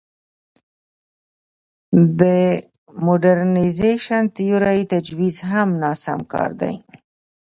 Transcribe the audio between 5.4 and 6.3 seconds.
هم ناسم